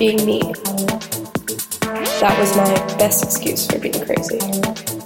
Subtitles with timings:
[0.00, 0.40] Being me,
[2.20, 4.99] that was my best excuse for being crazy.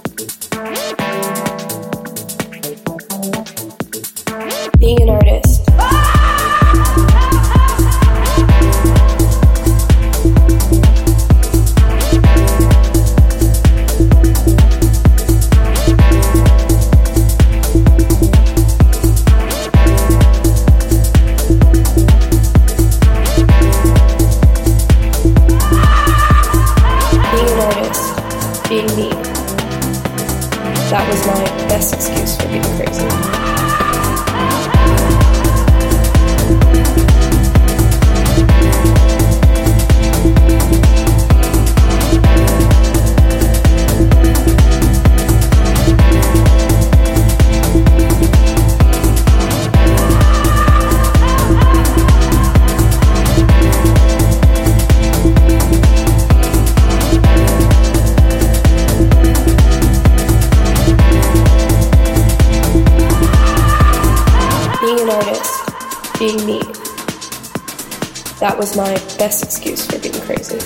[68.45, 70.59] That was my best excuse for being crazy.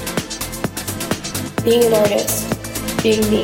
[1.64, 2.44] Being an artist,
[3.02, 3.44] being me,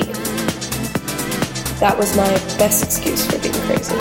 [1.80, 2.27] that was my
[2.58, 3.95] best excuse for being crazy.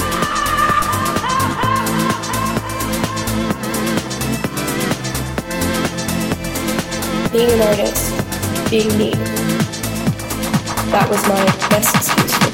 [7.30, 9.10] Being an artist, being me,
[10.90, 12.53] that was my best excuse for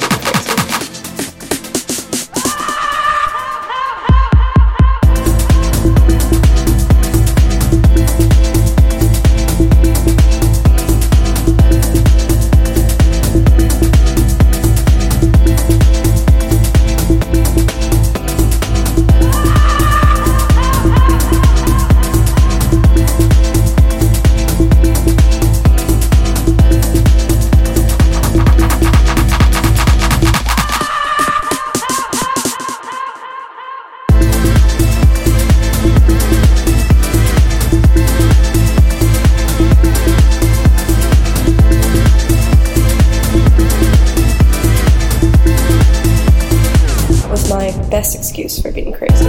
[47.51, 49.25] my best excuse for being crazy.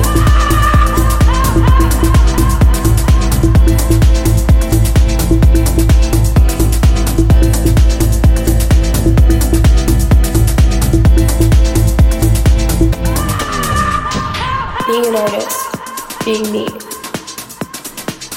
[14.85, 16.67] Being an artist, being me,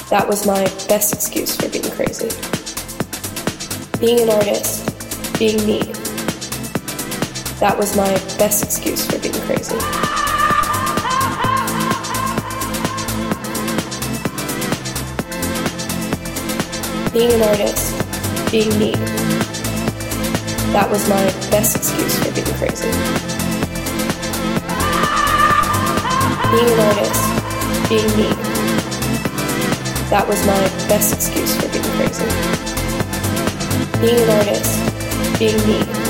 [0.09, 2.29] that was my best excuse for being crazy.
[3.99, 6.04] Being an artist, being me,
[7.59, 9.77] that was my best excuse for being crazy.
[17.13, 17.95] Being an artist,
[18.51, 18.91] being me,
[20.73, 22.91] that was my best excuse for being crazy.
[26.51, 27.23] Being an artist,
[27.87, 28.35] being me,
[30.09, 32.27] that was my best excuse for being crazy.
[34.01, 36.04] Being an artist, being me,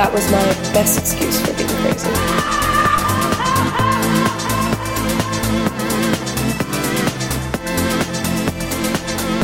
[0.00, 2.08] that was my best excuse for being crazy.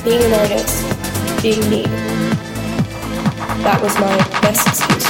[0.03, 1.83] Being an artist, being me,
[3.65, 5.06] that was my best excuse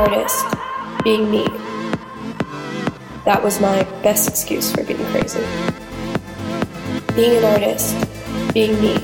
[0.00, 0.46] artist,
[1.04, 1.44] being me,
[3.26, 5.44] that was my best excuse for being crazy.
[7.14, 7.94] Being an artist,
[8.54, 8.94] being me,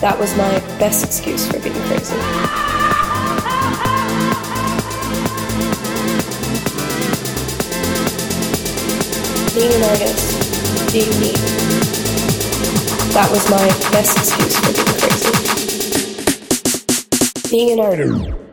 [0.00, 2.14] that was my best excuse for being crazy.
[9.56, 11.32] Being an artist, being me.
[13.12, 15.32] That was my best excuse for being crazy.
[17.50, 18.45] Being an artist.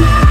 [0.00, 0.29] Yeah.